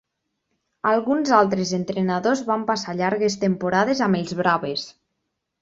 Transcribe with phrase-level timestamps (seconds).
[0.91, 4.89] Alguns altres entrenadors van passar llargues temporades amb els Braves.